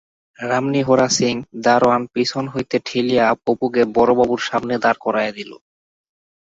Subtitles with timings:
[0.39, 1.35] রামনিহোরা সিং
[1.65, 5.51] দারোয়ান পিছন হইতে ঠেলিয়া অপুকে বড়বাবুর সামনে দাঁড় করাইয়া দিল।